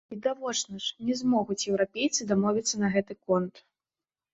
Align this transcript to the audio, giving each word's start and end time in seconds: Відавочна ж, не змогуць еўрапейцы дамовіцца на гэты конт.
Відавочна 0.11 0.79
ж, 0.85 0.89
не 1.09 1.19
змогуць 1.21 1.59
еўрапейцы 1.71 2.21
дамовіцца 2.35 2.75
на 2.85 2.95
гэты 2.99 3.13
конт. 3.25 3.67